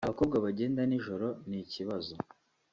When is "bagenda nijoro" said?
0.45-1.27